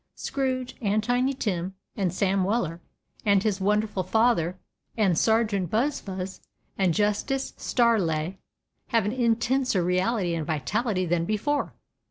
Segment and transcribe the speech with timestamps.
[0.15, 2.81] Scrooge, and Tiny Tim, and Sam Weller
[3.23, 4.57] and his wonderful father,
[4.97, 6.39] and Sergeant Buzfuz,
[6.75, 8.37] and Justice Stareleigh
[8.87, 11.75] have an intenser reality and vitality than before.